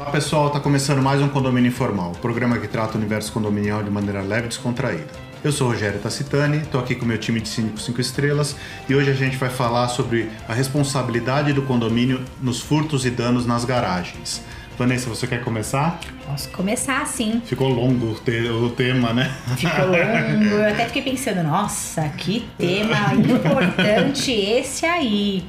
[0.00, 3.82] Olá pessoal, está começando mais um Condomínio Informal, o programa que trata o universo condominial
[3.82, 5.08] de maneira leve e descontraída.
[5.42, 8.54] Eu sou o Rogério Tacitani, estou aqui com o meu time de síndicos 5 estrelas
[8.88, 13.44] e hoje a gente vai falar sobre a responsabilidade do condomínio nos furtos e danos
[13.44, 14.40] nas garagens.
[14.78, 15.98] Vanessa, você quer começar?
[16.24, 17.42] Posso começar, sim.
[17.44, 19.34] Ficou longo o tema, né?
[19.56, 20.54] Ficou longo.
[20.54, 25.44] Eu até fiquei pensando, nossa, que tema importante esse aí.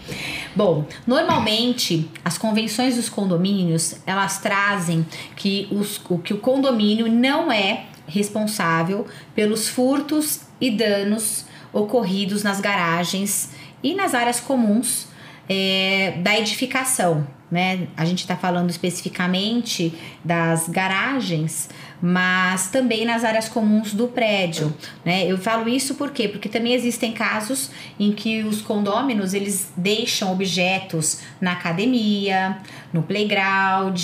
[0.60, 7.50] Bom, normalmente as convenções dos condomínios elas trazem que, os, o, que o condomínio não
[7.50, 15.08] é responsável pelos furtos e danos ocorridos nas garagens e nas áreas comuns
[15.48, 17.88] é, da edificação né?
[17.98, 21.70] A gente está falando especificamente das garagens,
[22.02, 25.26] mas também nas áreas comuns do prédio, né?
[25.26, 26.28] Eu falo isso por quê?
[26.28, 32.58] Porque também existem casos em que os condôminos eles deixam objetos na academia,
[32.94, 34.00] no playground,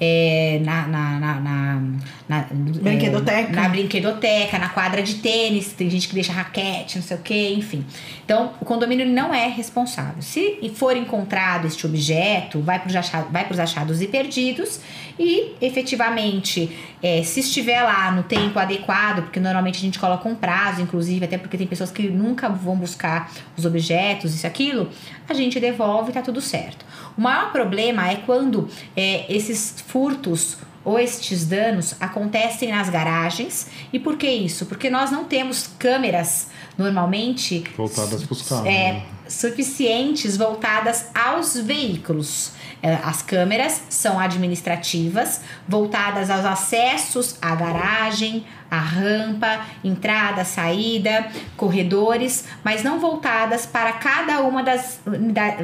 [0.00, 1.82] é, na, na, na, na,
[2.28, 3.52] na brinquedoteca.
[3.52, 7.20] É, na brinquedoteca, na quadra de tênis, tem gente que deixa raquete, não sei o
[7.20, 7.84] que, enfim.
[8.24, 10.22] Então, o condomínio não é responsável.
[10.22, 14.80] Se for encontrado este objeto, vai para os achados, vai achados e perdidos
[15.18, 16.70] e efetivamente,
[17.02, 21.24] é, se estiver lá no tempo adequado, porque normalmente a gente coloca um prazo, inclusive,
[21.24, 24.90] até porque tem pessoas que nunca vão buscar os objetos, isso aquilo,
[25.32, 26.84] a gente devolve e tá tudo certo.
[27.16, 33.66] O maior problema é quando é, esses furtos ou estes danos acontecem nas garagens.
[33.92, 34.66] E por que isso?
[34.66, 38.66] Porque nós não temos câmeras normalmente voltadas para os carros.
[38.66, 39.02] É, né?
[39.28, 42.52] suficientes voltadas aos veículos.
[42.80, 52.46] É, as câmeras são administrativas, voltadas aos acessos à garagem, à rampa, entrada, saída, corredores,
[52.64, 55.00] mas não voltadas para cada uma das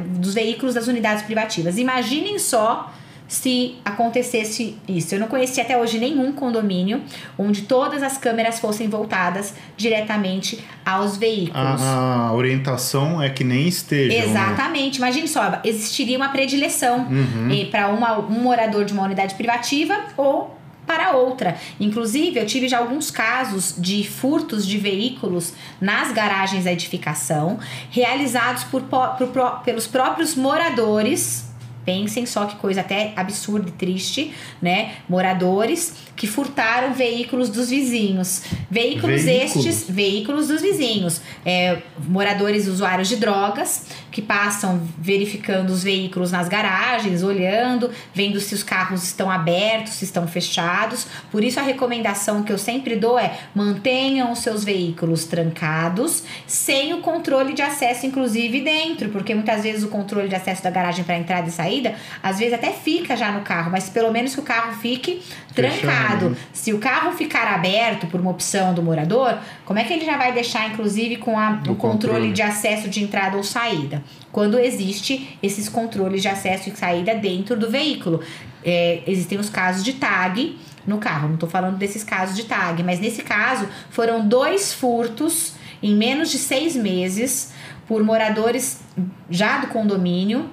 [0.05, 1.77] dos veículos das unidades privativas.
[1.77, 2.91] Imaginem só
[3.27, 5.15] se acontecesse isso.
[5.15, 7.01] Eu não conheci até hoje nenhum condomínio
[7.37, 11.81] onde todas as câmeras fossem voltadas diretamente aos veículos.
[11.81, 14.19] A, a orientação é que nem esteja.
[14.19, 14.25] Né?
[14.25, 15.01] Exatamente.
[15.01, 15.07] Né?
[15.07, 17.49] Imagine só, existiria uma predileção uhum.
[17.51, 20.55] Eh, para um morador de uma unidade privativa ou
[20.85, 21.57] para outra.
[21.79, 28.63] Inclusive, eu tive já alguns casos de furtos de veículos nas garagens da edificação, realizados
[28.65, 31.52] por, por, pelos próprios moradores
[31.85, 34.93] Pensem só que coisa até absurda e triste, né?
[35.09, 38.43] Moradores que furtaram veículos dos vizinhos.
[38.69, 39.65] Veículos, veículos.
[39.65, 41.21] estes, veículos dos vizinhos.
[41.45, 48.53] É, moradores usuários de drogas que passam verificando os veículos nas garagens, olhando, vendo se
[48.53, 51.07] os carros estão abertos, se estão fechados.
[51.31, 56.93] Por isso a recomendação que eu sempre dou é mantenham os seus veículos trancados, sem
[56.93, 61.03] o controle de acesso, inclusive dentro, porque muitas vezes o controle de acesso da garagem
[61.03, 61.72] para entrada e saída,
[62.21, 65.21] às vezes até fica já no carro, mas pelo menos que o carro fique
[65.55, 66.31] trancado.
[66.31, 66.37] Né?
[66.51, 70.17] Se o carro ficar aberto por uma opção do morador, como é que ele já
[70.17, 74.03] vai deixar, inclusive, com a, o, o controle, controle de acesso de entrada ou saída?
[74.31, 78.21] Quando existe esses controles de acesso e saída dentro do veículo.
[78.65, 80.57] É, existem os casos de tag
[80.87, 81.27] no carro.
[81.27, 86.31] Não estou falando desses casos de tag, mas nesse caso foram dois furtos em menos
[86.31, 87.53] de seis meses
[87.87, 88.81] por moradores
[89.29, 90.49] já do condomínio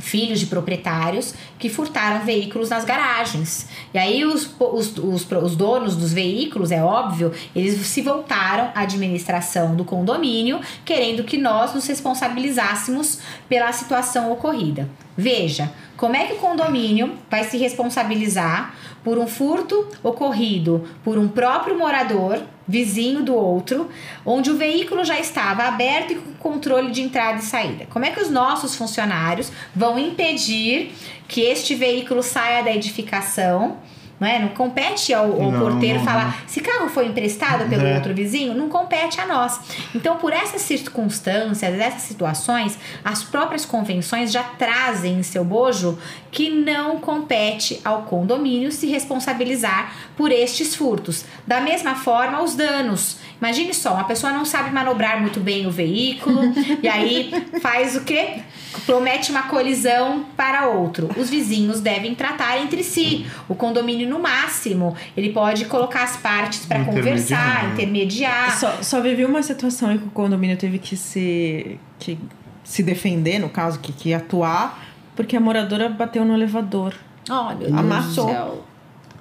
[0.00, 3.68] filhos de proprietários que furtaram veículos nas garagens.
[3.94, 8.80] E aí os, os, os, os, donos dos veículos, é óbvio, eles se voltaram à
[8.80, 14.88] administração do condomínio, querendo que nós nos responsabilizássemos pela situação ocorrida.
[15.16, 18.74] Veja, como é que o condomínio vai se responsabilizar
[19.04, 23.90] por um furto ocorrido por um próprio morador, vizinho do outro,
[24.24, 27.86] onde o veículo já estava aberto e com controle de entrada e saída?
[27.90, 30.92] Como é que os nossos funcionários vão impedir
[31.28, 33.76] que este veículo saia da edificação?
[34.20, 34.38] Não, é?
[34.38, 36.48] não compete ao, ao não, porteiro não, falar não.
[36.48, 37.94] se carro foi emprestado pelo é.
[37.94, 39.58] outro vizinho, não compete a nós.
[39.94, 45.98] Então, por essas circunstâncias, essas situações, as próprias convenções já trazem em seu bojo
[46.30, 51.24] que não compete ao condomínio se responsabilizar por estes furtos.
[51.46, 53.16] Da mesma forma, os danos.
[53.40, 56.52] Imagine só, uma pessoa não sabe manobrar muito bem o veículo
[56.82, 58.42] e aí faz o quê?
[58.84, 61.08] Promete uma colisão para outro.
[61.16, 63.26] Os vizinhos devem tratar entre si.
[63.48, 68.58] O condomínio, no máximo, ele pode colocar as partes para conversar, intermediar.
[68.58, 72.18] Só, só vivi uma situação em que o condomínio teve que se, que
[72.62, 74.78] se defender, no caso, que, que atuar,
[75.16, 76.94] porque a moradora bateu no elevador.
[77.28, 78.64] Olha, Amassou.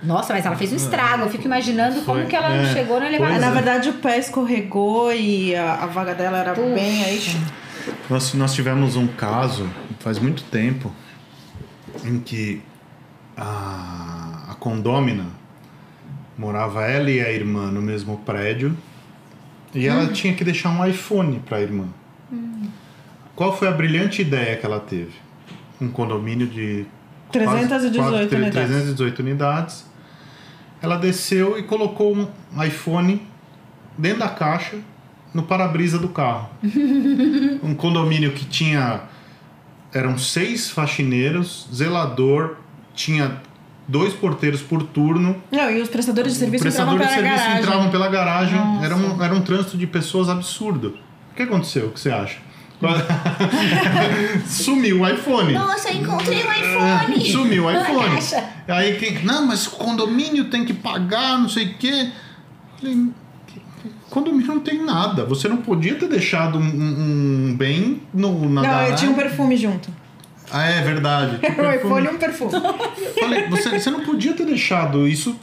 [0.02, 1.24] Nossa, mas ela fez um estrago.
[1.24, 3.40] Eu fico imaginando Foi, como que ela é, chegou no elevador.
[3.40, 6.74] Na verdade, o pé escorregou e a, a vaga dela era Puxa.
[6.74, 7.22] bem aí.
[8.10, 9.70] Nós, nós tivemos um caso,
[10.00, 10.94] faz muito tempo,
[12.06, 12.62] em que
[13.36, 15.26] a, a condômina
[16.38, 18.78] morava ela e a irmã no mesmo prédio
[19.74, 21.88] e ela tinha que deixar um iPhone para a irmã.
[23.36, 25.12] Qual foi a brilhante ideia que ela teve?
[25.80, 26.86] Um condomínio de
[27.32, 28.54] 318 quase- quase unidades.
[28.70, 29.89] 318 unidades.
[30.82, 33.22] Ela desceu e colocou um iPhone
[33.98, 34.78] dentro da caixa
[35.34, 36.50] no para-brisa do carro.
[37.64, 39.02] um condomínio que tinha
[39.94, 42.56] eram seis faxineiros, zelador,
[42.94, 43.42] tinha
[43.88, 45.36] dois porteiros por turno.
[45.52, 47.64] Não, e os prestadores de serviço Prestadores entravam de pela serviço garagem.
[47.64, 48.56] entravam pela garagem.
[48.60, 48.86] Nossa.
[48.86, 50.98] Era um, era um trânsito de pessoas absurdo.
[51.32, 51.88] O que aconteceu?
[51.88, 52.38] O que você acha?
[54.48, 55.54] Sumiu o iPhone.
[55.54, 57.32] Nossa, eu encontrei É, iPhone.
[57.32, 58.20] Sumiu o iPhone.
[58.68, 59.24] Aí quem.
[59.24, 62.10] Não, mas o condomínio tem que pagar, não sei o quê.
[62.80, 63.08] Falei,
[64.10, 65.24] Condomínio não tem nada.
[65.26, 68.96] Você não podia ter deixado um, um- um bem no, na Não, eu garagem.
[68.96, 69.90] tinha um perfume junto.
[70.52, 71.38] Ah, é verdade.
[71.40, 71.76] O perfume.
[71.76, 72.52] iPhone e um perfume.
[73.20, 75.36] Falei, você, você não podia ter deixado isso.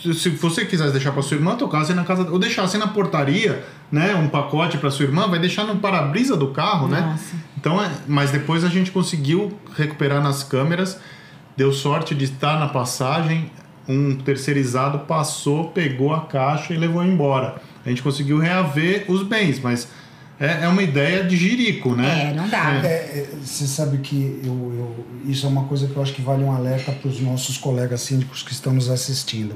[0.00, 2.30] Se você quisesse deixar para sua irmã, tocasse na casa.
[2.30, 4.14] Ou deixasse na portaria, né?
[4.14, 7.00] Um pacote para sua irmã, vai deixar no para-brisa do carro, né?
[7.00, 7.36] Nossa.
[7.56, 10.98] Então, é, mas depois a gente conseguiu recuperar nas câmeras.
[11.56, 13.50] Deu sorte de estar na passagem.
[13.88, 17.56] Um terceirizado passou, pegou a caixa e levou embora.
[17.84, 19.88] A gente conseguiu reaver os bens, mas
[20.40, 22.30] é, é uma ideia de jirico, né?
[22.30, 22.80] É, não dá.
[22.82, 22.86] É.
[22.86, 26.22] É, é, você sabe que eu, eu- isso é uma coisa que eu acho que
[26.22, 29.54] vale um alerta para os nossos colegas síndicos que estão nos assistindo.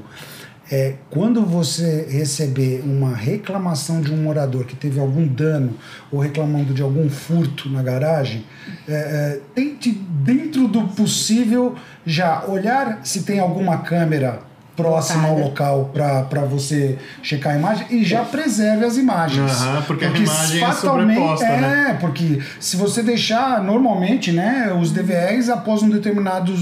[0.71, 5.73] É, quando você receber uma reclamação de um morador que teve algum dano
[6.11, 8.45] ou reclamando de algum furto na garagem,
[8.87, 14.41] é, é, tente, dentro do possível, já olhar se tem alguma câmera
[14.79, 19.51] próxima ao local para você checar a imagem e já preserve as imagens.
[19.61, 21.87] Aham, porque a imagem é é, né?
[21.89, 26.53] é, porque se você deixar normalmente, né, os DVRs após um determinado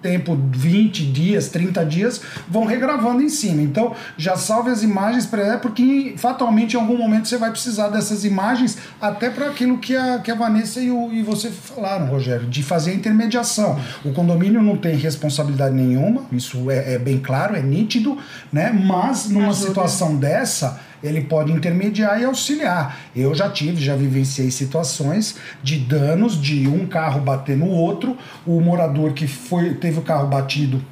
[0.00, 3.60] tempo, 20 dias, 30 dias, vão regravando em cima.
[3.60, 7.88] Então, já salve as imagens para é porque fatalmente em algum momento você vai precisar
[7.88, 12.06] dessas imagens até para aquilo que a, que a Vanessa e, o, e você falaram,
[12.06, 13.78] Rogério, de fazer a intermediação.
[14.04, 18.16] O condomínio não tem responsabilidade nenhuma, isso é, é bem claro, é nítido,
[18.52, 18.70] né?
[18.72, 19.66] Mas numa Ajuda.
[19.68, 22.96] situação dessa, ele pode intermediar e auxiliar.
[23.14, 28.16] Eu já tive, já vivenciei situações de danos de um carro bater no outro,
[28.46, 30.82] o morador que foi teve o carro batido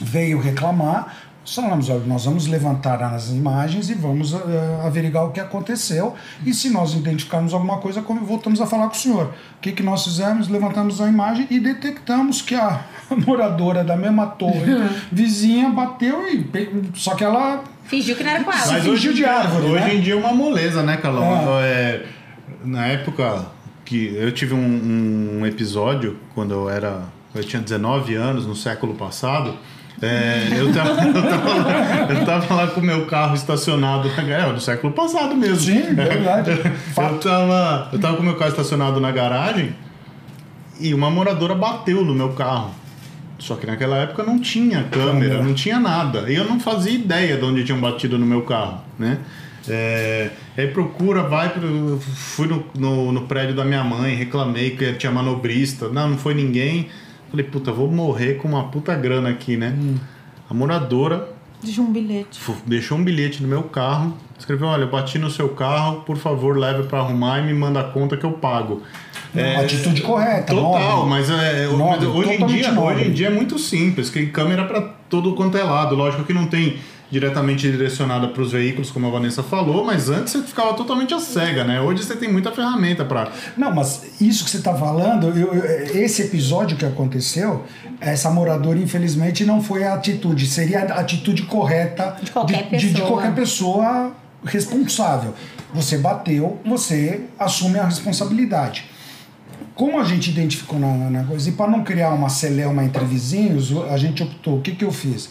[0.00, 1.14] veio reclamar.
[1.44, 4.38] Nós Falamos, olha, nós vamos levantar as imagens e vamos eh,
[4.86, 6.14] averiguar o que aconteceu.
[6.46, 9.26] E se nós identificarmos alguma coisa, como- voltamos a falar com o senhor.
[9.26, 10.46] O que, que nós fizemos?
[10.46, 12.84] Levantamos a imagem e detectamos que a
[13.16, 16.46] moradora da mesma torre vizinha bateu e.
[16.94, 18.72] Só que ela Fingiu que não era com ela.
[18.72, 19.94] Mas- hoje, de árvore, hoje né?
[19.94, 21.58] em dia é uma moleza, né, Carlão?
[21.60, 22.02] É,
[22.64, 23.46] na época
[23.84, 27.02] que eu tive um, um episódio, quando eu era.
[27.34, 29.56] Eu tinha 19 anos, no século passado.
[30.00, 34.10] é, eu, tava, eu, tava lá, eu tava lá com o meu carro estacionado.
[34.16, 35.60] É, do século passado mesmo.
[35.60, 36.50] Sim, verdade.
[36.96, 39.74] eu, tava, eu tava com o meu carro estacionado na garagem
[40.78, 42.70] e uma moradora bateu no meu carro.
[43.42, 45.42] Só que naquela época não tinha câmera, Câmera.
[45.42, 46.30] não tinha nada.
[46.30, 49.18] E eu não fazia ideia de onde tinham batido no meu carro, né?
[49.68, 51.98] É, aí procura, vai pro.
[52.00, 55.88] Fui no, no, no prédio da minha mãe, reclamei que tinha manobrista.
[55.88, 56.88] Não, não foi ninguém.
[57.32, 59.76] Falei, puta, vou morrer com uma puta grana aqui, né?
[60.48, 61.28] A moradora
[61.60, 62.40] Deixa um bilhete.
[62.64, 66.56] deixou um bilhete no meu carro, escreveu: Olha, eu bati no seu carro, por favor,
[66.56, 68.82] leve para arrumar e me manda a conta que eu pago.
[69.34, 70.52] É, atitude correta.
[70.54, 74.64] Total, mas, é, mas hoje, em dia, hoje em dia é muito simples, que câmera
[74.64, 75.94] para todo quanto é lado.
[75.94, 76.76] Lógico que não tem
[77.10, 81.18] diretamente direcionada para os veículos, como a Vanessa falou, mas antes você ficava totalmente a
[81.20, 81.78] cega, né?
[81.78, 83.28] Hoje você tem muita ferramenta para.
[83.56, 87.64] Não, mas isso que você está falando, eu- eu- esse episódio que aconteceu,
[88.00, 90.46] essa moradora, infelizmente, não foi a atitude.
[90.46, 93.08] Seria a atitude correta De qualquer de, de pessoa.
[93.08, 94.12] qualquer pessoa
[94.44, 95.34] responsável.
[95.74, 98.84] Você bateu, você assume a responsabilidade.
[99.74, 103.72] Como a gente identificou na, na coisa, e para não criar uma celeuma entre vizinhos,
[103.90, 104.58] a gente optou.
[104.58, 105.30] O que, que eu fiz?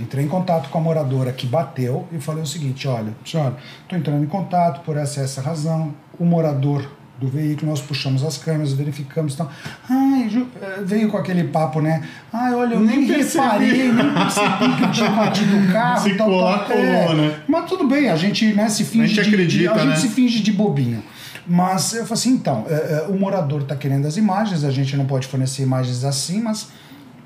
[0.00, 3.98] Entrei em contato com a moradora que bateu e falei o seguinte: olha, senhora, estou
[3.98, 5.94] entrando em contato por essa e essa razão.
[6.18, 6.88] O morador
[7.20, 9.34] do veículo, nós puxamos as câmeras, verificamos.
[9.34, 9.48] Então,
[9.88, 10.28] ai,
[10.60, 12.02] eh, veio com aquele papo, né?
[12.32, 16.02] Ai, olha, eu nem, Nem reparei, nem percebi que eu tinha batido o carro.
[16.02, 16.76] Se tal, colar, tal.
[16.76, 17.40] É, né?
[17.46, 19.34] Mas tudo bem, a gente né, se finge gente de- de,
[19.68, 19.96] acredita, a gente né?
[19.96, 21.02] se finge de bobinho.
[21.46, 24.96] Mas eu falei assim, então, é, é, o morador está querendo as imagens, a gente
[24.96, 26.68] não pode fornecer imagens assim, mas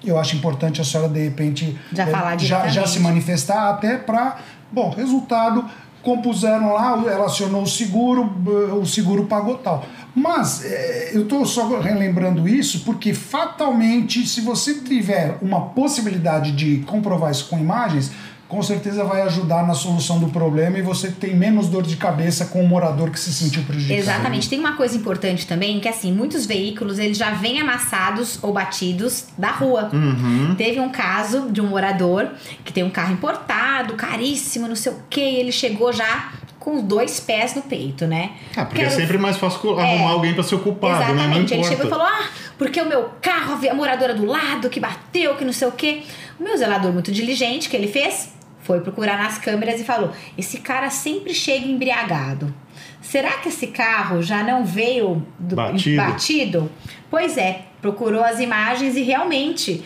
[0.05, 4.39] eu acho importante a senhora, de repente, Já é, já, já se manifestar até para,
[4.73, 5.65] bom, resultado,
[6.03, 8.33] compuseram lá, ela acionou o seguro,
[8.81, 9.85] o seguro pagou tal.
[10.15, 16.79] Mas é, eu estou só relembrando isso porque fatalmente, se você tiver uma possibilidade de
[16.87, 18.11] comprovar isso com imagens,
[18.49, 22.47] com certeza vai ajudar na solução do problema e você tem menos dor de cabeça
[22.47, 24.01] com o morador que se sentiu prejudicado.
[24.01, 24.49] Exatamente.
[24.49, 29.27] Tem uma coisa importante também, que assim, muitos veículos eles já vêm amassados ou batidos
[29.37, 29.91] da rua.
[29.93, 30.55] Uhum.
[30.57, 32.31] Teve um caso de um morador
[32.65, 36.81] que tem um carro importado, caríssimo, não sei o que, e ele chegou já com
[36.83, 38.31] dois pés no peito, né?
[38.57, 41.23] Ah, porque é Quero- sempre mais fácil arrumar alguém pra ser o culpado, né?
[41.23, 41.53] Exatamente.
[41.55, 42.27] Ele chegou e falou: Ah,
[42.57, 46.03] porque o meu carro, a moradora do lado que bateu, que não sei o quê.
[46.41, 48.38] O meu zelador, muito diligente, que ele fez?
[48.69, 52.55] Foi procurar nas câmeras e falou: Esse cara sempre chega embriagado.
[53.01, 55.97] Será que esse carro já não veio do- Batido.
[55.97, 56.71] batido?
[57.11, 59.83] Pois é, procurou as imagens e realmente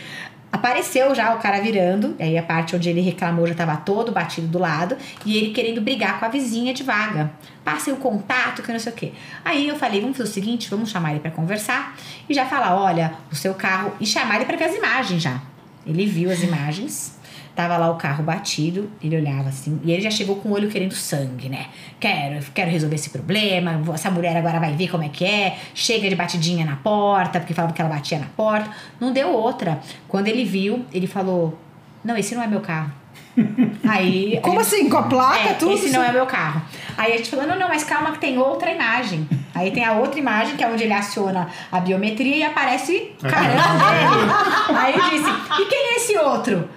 [0.51, 2.17] apareceu já o cara virando.
[2.19, 4.97] E aí a parte onde ele reclamou já estava todo batido do lado.
[5.25, 7.31] E ele querendo brigar com a vizinha de vaga.
[7.65, 9.13] Passem o contato, que não sei o quê.
[9.45, 11.97] Aí eu falei, vamos fazer o seguinte, vamos chamar ele para conversar.
[12.29, 13.93] E já falar, olha, o seu carro...
[14.01, 15.41] E chamar ele para ver as imagens já.
[15.87, 17.22] Ele viu as imagens.
[17.55, 20.71] Tava lá o carro batido, ele olhava assim, e ele já chegou com o olho
[20.71, 21.67] querendo sangue, né?
[22.01, 26.09] Quero, quero resolver esse problema, essa mulher agora vai ver como é que é, chega
[26.09, 28.71] de batidinha na porta, porque falava que ela batia na porta.
[28.99, 29.81] Não deu outra.
[30.09, 31.59] Quando ele viu, ele falou:
[32.03, 32.91] Não, esse não é meu carro.
[33.89, 34.39] Aí.
[34.43, 34.89] Como assim?
[34.89, 35.75] Com a placa, é, tudo?
[35.75, 36.63] Esse não é meu carro.
[36.97, 39.29] Aí a gente falou: Não, não, mas calma que tem outra imagem.
[39.55, 43.91] Aí tem a outra imagem, que é onde ele aciona a biometria e aparece caramba
[43.91, 44.79] dele.
[44.79, 46.69] Aí disse: E quem é esse outro?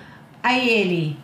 [0.46, 1.18] Aí ele.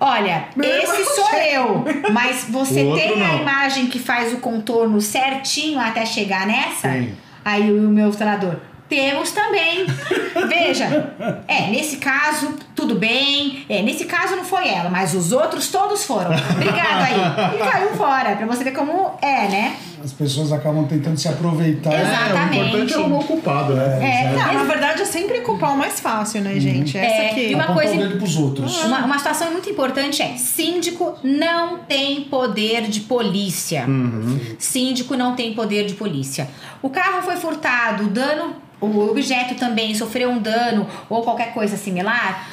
[0.00, 3.40] Olha, esse sou eu, mas você O tem a não.
[3.42, 6.88] imagem que faz o contorno certinho até chegar nessa?
[6.88, 7.14] Tem.
[7.44, 8.56] Aí o meu treinador,
[8.88, 9.84] temos também.
[10.48, 11.14] Veja,
[11.46, 13.66] é, nesse caso, tudo bem.
[13.68, 16.30] É, nesse caso não foi ela, mas os outros todos foram.
[16.30, 17.54] Obrigado aí.
[17.56, 19.76] E caiu fora, pra você ver como é, né?
[20.06, 21.92] As pessoas acabam tentando se aproveitar.
[21.92, 22.14] Exato.
[22.14, 22.94] É, o importante é Exatamente.
[22.94, 23.98] arrumar o culpado, né?
[24.00, 26.96] É, Não, na verdade é sempre culpar o mais fácil, né, gente?
[26.96, 27.48] Essa É, aqui.
[27.50, 28.84] e uma coisa- o dedo pros outros.
[28.84, 33.84] Uma, uma situação muito importante é: síndico não tem poder de polícia.
[34.60, 36.48] Síndico não tem poder de polícia.
[36.80, 41.76] O carro foi furtado, o dano, o objeto também sofreu um dano ou qualquer coisa
[41.76, 42.46] similar.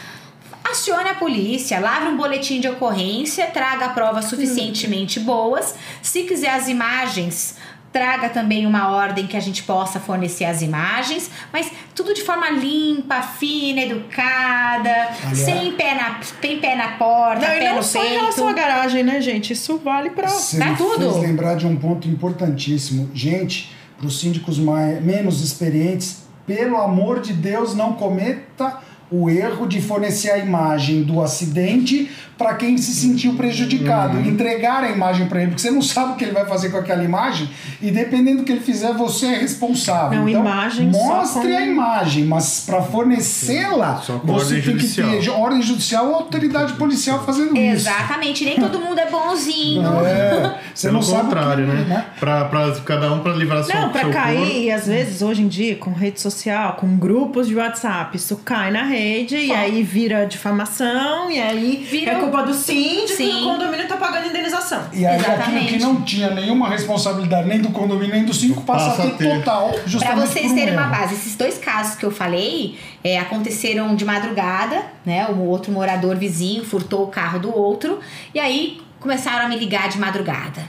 [0.74, 5.76] Acione a polícia, lavre um boletim de ocorrência, traga provas suficientemente boas.
[6.02, 7.58] Se quiser as imagens,
[7.92, 12.50] traga também uma ordem que a gente possa fornecer as imagens, mas tudo de forma
[12.50, 17.84] limpa, fina, educada, sem pé na, sem pé na porta, Não, e pé não no
[17.84, 18.68] só em relação à peito.
[18.68, 19.54] garagem, né, gente?
[19.54, 20.28] Isso vale pra.
[20.28, 21.12] Você Tá tudo.
[21.14, 23.12] fez lembrar de um ponto importantíssimo.
[23.14, 28.80] Gente, para os síndicos mais, menos experientes, pelo amor de Deus, não cometa
[29.16, 34.18] o erro de fornecer a imagem do acidente para quem se sentiu prejudicado.
[34.18, 34.26] Uhum.
[34.26, 36.78] Entregar a imagem para ele, porque você não sabe o que ele vai fazer com
[36.78, 37.48] aquela imagem
[37.80, 40.20] e dependendo do que ele fizer, você é responsável.
[40.20, 45.10] Não, então, imagem mostre com- a imagem, mas para fornecê-la, você tem judicial.
[45.12, 47.88] que ter ordem judicial ou autoridade policial fazendo isso.
[47.88, 49.84] Exatamente, nem todo mundo é bonzinho.
[50.06, 52.06] É, você Pelo não sabe o que- contrário, né?
[52.20, 54.52] Pra, pra cada um pra livrar seu Não, pra seu cair, corpo.
[54.54, 58.72] e às vezes, hoje em dia, com rede social, com grupos de WhatsApp, isso cai
[58.72, 63.42] na rede e aí vira difamação, e aí Vira é culpa do síndico e Sim.
[63.42, 64.84] o condomínio tá pagando indenização.
[64.94, 65.74] E aí aquilo Exatamente.
[65.74, 69.18] que não tinha nenhuma responsabilidade nem do condomínio nem do síndico passa, Passa a ter
[69.18, 69.38] ter.
[69.40, 72.78] total, Pra justamente vocês por um terem uma base, esses dois casos que eu falei
[73.04, 75.28] é, aconteceram de madrugada, né?
[75.28, 78.00] O outro morador vizinho furtou o carro do outro
[78.34, 80.62] e aí começaram a me ligar de madrugada.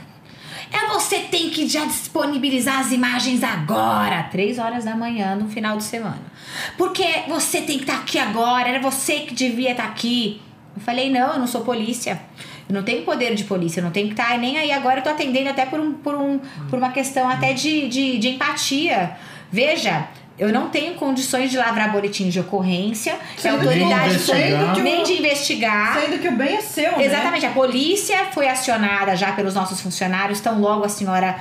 [0.71, 5.77] É você tem que já disponibilizar as imagens agora, três horas da manhã no final
[5.77, 6.21] de semana.
[6.77, 10.41] Porque você tem que estar aqui agora, era você que devia estar aqui.
[10.75, 12.21] Eu falei, não, eu não sou polícia.
[12.67, 14.99] Eu não tenho poder de polícia, eu não tenho que estar nem aí agora.
[14.99, 18.29] Eu tô atendendo até por, um, por, um, por uma questão até de, de, de
[18.29, 19.15] empatia.
[19.51, 24.37] Veja, eu não tenho condições de lavrar boletim de ocorrência, que a Sendo autoridade foi
[24.49, 24.83] investigar.
[24.83, 25.99] nem de investigar.
[26.01, 27.05] Sendo que o bem é seu, né?
[27.05, 31.37] Exatamente, a polícia foi acionada já pelos nossos funcionários, então logo a senhora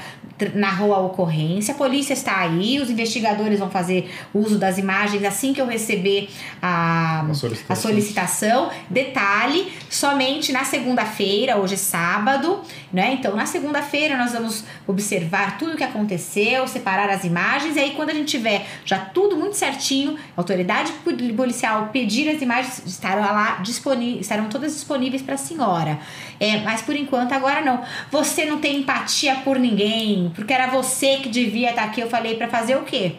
[0.53, 5.53] narrou a ocorrência, a polícia está aí, os investigadores vão fazer uso das imagens assim
[5.55, 6.29] que eu receber
[6.61, 7.73] a, A solicitação.
[7.73, 8.71] a solicitação.
[8.91, 12.61] Detalhe, somente na segunda-feira, hoje é sábado,
[12.95, 13.15] né?
[13.15, 17.91] Então na segunda-feira nós vamos observar tudo o que aconteceu, separar as imagens, e aí
[17.91, 22.83] quando a gente tiver já tudo muito certinho, a autoridade poli- policial pedir as imagens
[22.87, 25.99] estarão lá disponíveis, estarão todas disponíveis para a senhora.
[26.39, 27.83] É, mas por enquanto agora não.
[28.11, 32.01] Você não tem empatia por ninguém, porque era você que devia estar aqui.
[32.01, 33.17] Eu falei para fazer o quê?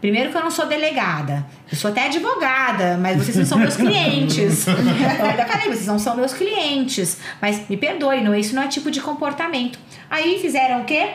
[0.00, 3.74] Primeiro que eu não sou delegada, eu sou até advogada, mas vocês não são meus
[3.74, 4.66] clientes.
[4.68, 7.18] Ainda falei, vocês não são meus clientes.
[7.42, 9.78] Mas me perdoe, não, isso não é tipo de comportamento.
[10.08, 11.14] Aí fizeram o quê?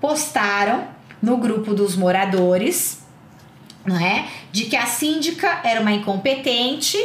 [0.00, 0.88] Postaram
[1.20, 3.02] no grupo dos moradores,
[3.84, 4.26] não é?
[4.50, 6.98] De que a síndica era uma incompetente,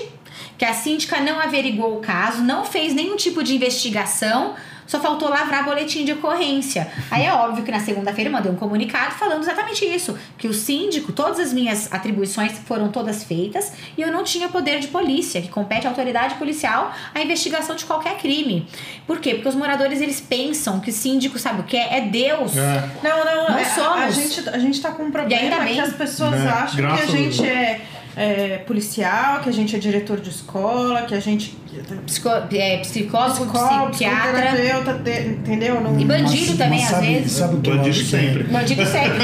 [0.57, 4.55] que a síndica não averiguou o caso, não fez nenhum tipo de investigação
[4.89, 6.87] só faltou lavrar boletim de ocorrência.
[7.11, 10.53] Aí é óbvio que na segunda-feira eu mandei um comunicado falando exatamente isso: que o
[10.53, 15.39] síndico, todas as minhas atribuições foram todas feitas e eu não tinha poder de polícia,
[15.43, 18.67] que compete à autoridade policial a investigação de qualquer crime.
[19.05, 19.35] Por quê?
[19.35, 21.97] Porque os moradores eles pensam que o síndico sabe o que é?
[21.99, 22.57] É Deus.
[22.57, 22.89] É.
[23.03, 23.57] Não, não, não.
[23.59, 23.89] É, somos.
[24.01, 25.75] A, a, gente, a gente tá com um problema E ainda bem.
[25.75, 27.81] que as pessoas É, acham graças que a gente é,
[28.15, 31.57] é policial, que a gente é diretor de escola, que a gente.
[32.05, 34.99] Psico, é, psicólogo, Psicólogo, psiquiatra.
[35.03, 35.79] te- entendeu?
[35.81, 37.31] Não, E bandido Mas- também, mas às sabe- vezes.
[37.31, 38.43] Sabe o que eu Bandido sempre.
[38.43, 39.19] Bandido sempre.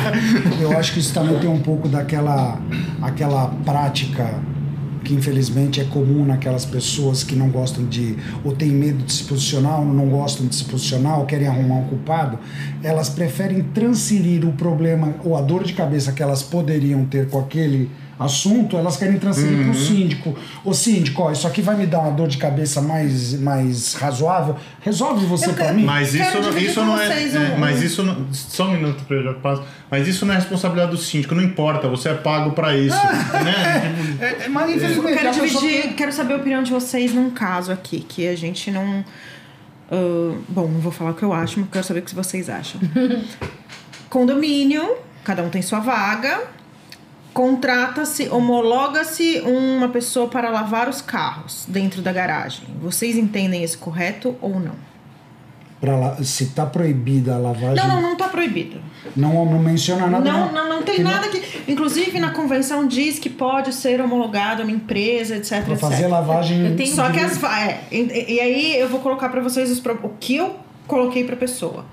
[0.62, 2.60] Eu acho que isso também tem um pouco daquela
[3.02, 4.34] aquela prática
[5.02, 9.24] que infelizmente é comum naquelas pessoas que não gostam de ou têm medo de se
[9.24, 12.38] posicionar ou não gostam de se posicionar ou querem arrumar um culpado,
[12.82, 17.38] elas preferem transferir o problema ou a dor de cabeça que elas poderiam ter com
[17.40, 20.36] aquele assunto, elas querem transferir para o síndico.
[20.64, 24.56] O síndico, ó, isso aqui vai me dar uma dor de cabeça mais, mais razoável.
[24.82, 25.84] Resolve você Eu para quero- mim.
[25.84, 28.26] Mas Quero isso, isso não é, é, Mas isso não.
[28.32, 29.62] Só um minuto pra eu já passo.
[29.90, 32.94] Mas isso não é responsabilidade do síndico, não importa, você é pago pra isso.
[33.42, 33.94] né?
[34.20, 37.12] É, é, mas Eu infelizmente quero a pessoa dividir, quero saber a opinião de vocês
[37.14, 39.04] num caso aqui, que a gente não.
[39.90, 42.48] ah, bom, não vou falar o que eu acho, mas quero saber o que vocês
[42.50, 42.80] acham.
[44.08, 46.40] Condomínio, cada um tem sua vaga.
[47.32, 52.64] Contrata-se, homologa-se uma pessoa para lavar os carros dentro da garagem.
[52.80, 54.74] Vocês entendem isso correto ou não?
[55.80, 58.78] Pra se tá proibida a lavagem, Não, não, não tá proibido.
[59.16, 60.30] não, não menciona nada.
[60.30, 61.40] Não, não, não tem que nada que.
[61.72, 65.62] Inclusive, na convenção diz que pode ser homologado uma empresa, etc.
[65.64, 65.78] Pra etc.
[65.80, 66.66] fazer lavagem.
[66.66, 69.70] Eu tenho- Só de- que as é, e, e aí eu vou colocar pra vocês
[69.70, 70.56] os o que eu
[70.86, 71.86] coloquei pra pessoa.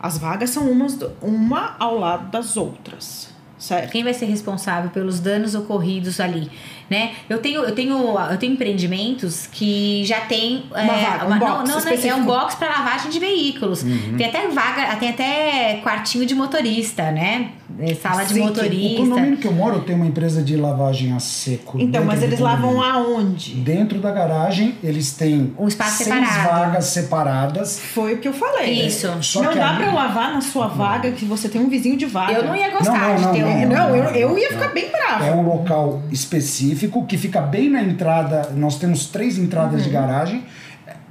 [0.00, 3.28] As vagas são umas do- uma ao lado das outras,
[3.64, 3.90] certo?
[3.90, 6.50] Quem vai ser responsável pelos danos ocorridos ali,
[6.88, 7.12] né?
[7.28, 11.38] Eu tenho, eu tenho, eu tenho empreendimentos que já tem é, Uma vaga, um não,
[11.38, 12.20] box não, não, é específico.
[12.20, 13.84] um box para lavagem de veículos.
[14.16, 17.52] Tem até vaga, tem até quartinho de motorista, né?
[17.78, 18.96] É, Sala de Sim, que o motorista.
[19.02, 21.78] condomínio que eu moro tem uma empresa de lavagem a seco.
[21.80, 23.54] Então, mas eles lavam aonde?
[23.54, 26.48] Dentro da garagem, eles têm Um espaço seis separado.
[26.50, 27.78] vagas separadas.
[27.80, 28.86] Foi o que eu falei.
[28.86, 29.08] Isso.
[29.22, 31.96] Só não que dá pra eu lavar na sua vaga que você tem um vizinho
[31.96, 32.32] de vaga.
[32.32, 33.68] Eu não ia gostar Não, não, de não, ter não, um.
[33.68, 35.24] Não, eu, eu ia ficar bem brava.
[35.26, 38.50] É um local específico que fica bem na entrada.
[38.56, 39.82] Nós temos três entradas Uhum.
[39.86, 40.44] de garagem.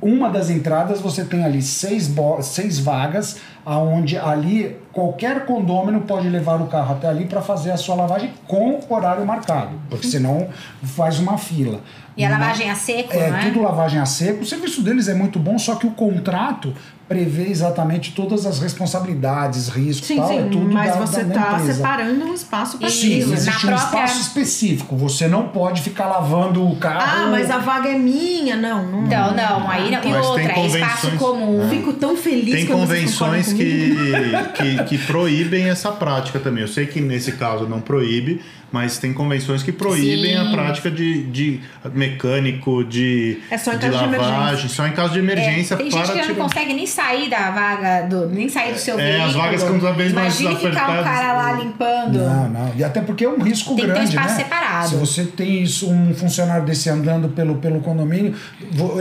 [0.03, 6.61] Uma das entradas você tem ali seis, seis vagas, aonde ali qualquer condômino pode levar
[6.61, 10.49] o carro até ali para fazer a sua lavagem com horário marcado, porque senão
[10.83, 11.79] faz uma fila.
[12.17, 13.39] E a lavagem a seco, é, é?
[13.43, 14.41] tudo lavagem a seco.
[14.41, 16.73] O serviço deles é muito bom, só que o contrato
[17.13, 21.51] prevê exatamente todas as responsabilidades, riscos Sim, tal, sim, é tudo mas da, você tá
[21.53, 21.73] empresa.
[21.73, 24.95] separando um espaço Isso, Sim, na existe um própria- espaço específico.
[24.97, 27.25] Você não pode ficar lavando o carro.
[27.25, 28.55] Ah, mas a vaga é minha.
[28.55, 29.05] Não, não.
[29.05, 29.89] Então, não, aí não.
[29.89, 31.69] E Mas tem outra, é espaço convenções- comum.
[31.69, 33.93] Fico tão feliz Tem convenções que,
[34.55, 36.61] que, que proíbem essa prática também.
[36.63, 40.47] Eu sei que nesse caso não proíbe, mas tem convenções que proíbem Sim.
[40.47, 41.59] a prática de, de
[41.93, 44.69] mecânico, de, É só em de caso de lavagem, emergência.
[44.69, 47.51] só em caso de emergência É, tem para gente que não consegue nem sair da
[47.51, 49.25] vaga, do, nem sair do seu É, veículo.
[49.29, 52.19] as vagas ficam cada vez mais Imagine ficar um cara lá limpando.
[52.19, 52.71] Não, não.
[52.75, 54.43] E até porque é um risco Tem que ter um grande, espaço né?
[54.43, 54.89] separado.
[54.89, 58.33] Se você tem isso, um funcionário desse andando pelo, pelo condomínio...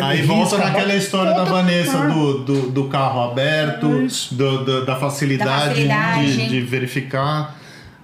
[0.02, 4.34] Aí volta naquela história da Vanessa do, do, do carro aberto, Isso.
[4.34, 5.50] do, do- da facilidade,
[5.86, 6.36] Da facilidade.
[6.36, 7.56] De, de verificar.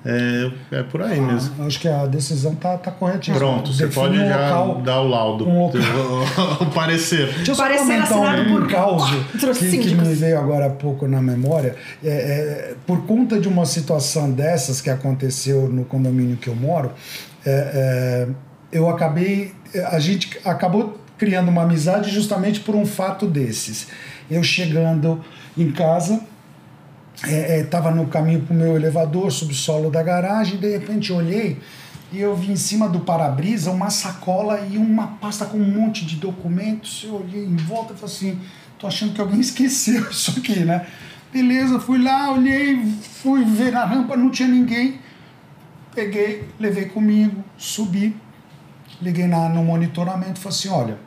[0.04, 1.54] É, é por aí mesmo.
[1.58, 3.36] Ah, Acho que a decisão tá, tá corretinha.
[3.36, 5.80] Pronto, você pode um já local- dar o laudo, um local.
[6.60, 7.26] o parecer.
[7.34, 10.66] Deixa eu só Parecer comentar assinado um, por caos quatro que, que me veio agora
[10.66, 11.74] há pouco na memória.
[12.02, 16.92] É, é, por conta de uma situação dessas que aconteceu no condomínio que eu moro,
[17.44, 18.28] é, é,
[18.72, 19.52] eu acabei.
[19.90, 23.88] A gente acabou criando uma amizade justamente por um fato desses.
[24.30, 25.20] Eu chegando
[25.56, 26.20] em casa,
[27.24, 31.58] estava no caminho para o meu elevador, subsolo da garagem, e de repente olhei
[32.10, 36.06] e eu vi em cima do para-brisa uma sacola e uma pasta com um monte
[36.06, 37.04] de documentos.
[37.04, 38.40] Eu olhei em volta e falei assim:
[38.78, 40.86] tô achando que alguém esqueceu isso aqui, né?
[41.30, 42.82] Beleza, fui lá, olhei,
[43.22, 44.98] fui ver na rampa, não tinha ninguém.
[45.94, 48.16] Peguei, levei comigo, subi,
[49.02, 50.98] liguei na, no monitoramento e falei assim: olha,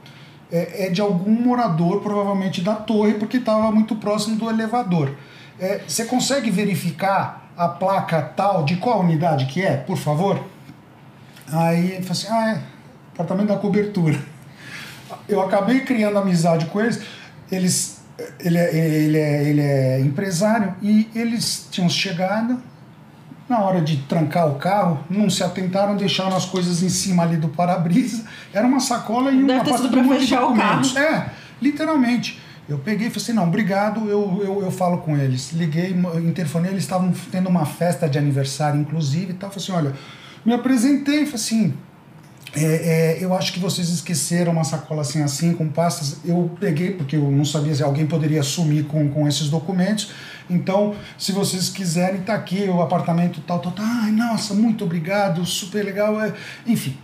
[0.52, 5.16] é, é de algum morador, provavelmente da torre, porque estava muito próximo do elevador.
[5.62, 10.44] É, você consegue verificar a placa tal, de qual unidade que é, por favor?
[11.52, 12.62] Aí ele falou assim, ah, é,
[13.14, 14.20] apartamento da cobertura.
[15.30, 17.02] Eu acabei criando amizade com eles,
[17.52, 18.02] eles
[18.40, 22.62] ele é, ele, é, ele é empresário e eles tinham chegado,
[23.48, 27.38] na hora de trancar o carro, não se atentaram, deixaram as coisas em cima ali
[27.38, 28.24] do para-brisa.
[28.54, 30.96] Era uma sacola e Deve uma ter sido pasta de fechar o documentos.
[30.96, 31.30] É,
[31.62, 32.42] literalmente.
[32.72, 35.52] Eu peguei e falei assim, não, obrigado, eu, eu, eu falo com eles.
[35.52, 35.94] Liguei,
[36.26, 39.52] interfonei, eles estavam tendo uma festa de aniversário, inclusive, e tal.
[39.52, 39.94] Falei assim, olha,
[40.46, 41.74] me apresentei, falei assim,
[42.56, 46.20] é, é, eu acho que vocês esqueceram uma sacola assim assim com pastas.
[46.24, 50.14] Eu peguei porque eu não sabia se alguém poderia sumir com, com esses documentos.
[50.50, 53.86] Então, se vocês quiserem, tá aqui o apartamento tal, tal, tal.
[53.86, 56.22] Ai, nossa, muito obrigado, super legal.
[56.22, 56.34] É,
[56.66, 56.98] Enfim,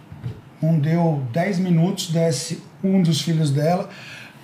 [0.61, 3.89] não deu 10 minutos, desce um dos filhos dela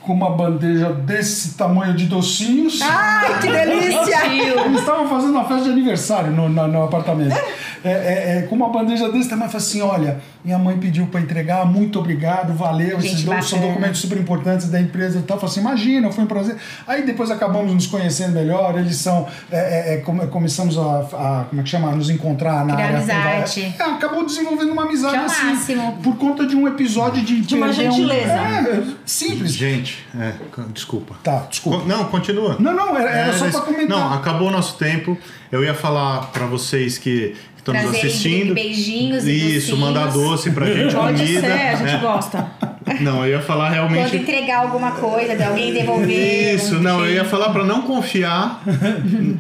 [0.04, 2.82] com uma bandeja desse tamanho de docinhos.
[2.82, 4.26] Ai, que delícia!
[4.28, 7.36] Eles estavam fazendo uma festa de aniversário no, no, no apartamento.
[7.84, 11.06] É, é, é, com uma bandeja desse tamanho, eu falei assim: olha, minha mãe pediu
[11.08, 13.00] para entregar, muito obrigado, valeu.
[13.02, 13.68] Gente Esses do- são bacana.
[13.68, 15.36] documentos super importantes da empresa e tal.
[15.38, 16.56] Eu falei assim: imagina, foi um prazer.
[16.88, 18.78] Aí depois acabamos nos conhecendo melhor.
[18.78, 19.28] Eles são.
[19.52, 21.92] É, é, é, come- começamos a, a- Como é que chama?
[21.92, 22.98] Nos encontrar na Criar área.
[23.00, 23.76] amizade.
[23.78, 25.46] É, acabou desenvolvendo uma amizade Que é o assim.
[25.46, 25.98] máximo.
[26.04, 27.42] Por conta de um episódio de.
[27.42, 28.32] De uma um- gentileza.
[28.32, 29.52] É, simples.
[29.54, 30.34] Gente, é,
[30.74, 31.16] desculpa.
[31.24, 31.84] Tá, desculpa.
[31.86, 32.56] Não, continua.
[32.60, 33.88] Não, não, era, era É, só pra comentar.
[33.90, 35.18] Não, acabou o nosso tempo.
[35.52, 37.36] Eu ia falar pra vocês que
[37.72, 38.54] estão nos assistindo.
[38.54, 39.80] beijinhos e Isso, docinhos.
[39.80, 41.42] mandar doce pra gente, Pode comida.
[41.42, 41.98] ser, a gente né?
[42.02, 42.52] gosta.
[43.00, 44.18] Não, eu ia falar Quando realmente.
[44.18, 46.56] entregar alguma coisa, de alguém devolver.
[46.56, 48.62] Isso, um não, eu ia falar pra não confiar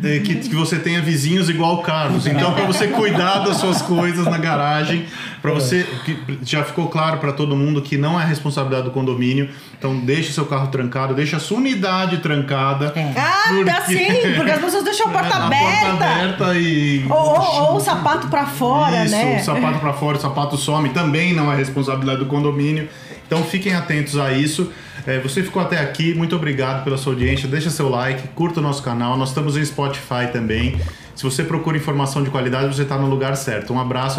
[0.03, 2.25] é, que, que você tenha vizinhos igual o Carlos.
[2.27, 5.05] Então, pra você cuidar das suas coisas na garagem,
[5.41, 5.85] pra você.
[6.05, 9.49] que já ficou claro pra todo mundo que não é responsabilidade do condomínio.
[9.77, 12.93] Então, deixe seu carro trancado, deixe a sua unidade trancada.
[12.95, 13.11] É.
[13.17, 15.85] Ah, Porque- tá sim, porque as pessoas deixam a porta a aberta.
[15.89, 17.05] porta aberta e.
[17.09, 19.39] Ou, ou- ou o sapato pra fora, Isso, né?
[19.41, 22.87] o sapato pra fora, o sapato some, também não é responsabilidade do condomínio.
[23.33, 24.71] Então fiquem atentos a isso.
[25.07, 27.49] É, você ficou até aqui, muito obrigado pela sua audiência.
[27.49, 29.17] Deixa seu like, curta o nosso canal.
[29.17, 30.79] Nós estamos em Spotify também.
[31.15, 33.73] Se você procura informação de qualidade, você está no lugar certo.
[33.73, 34.11] Um abraço.